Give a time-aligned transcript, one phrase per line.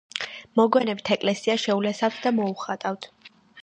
[0.59, 3.13] მოგვიანებით ეკლესია შეულესავთ და მოუხატავთ.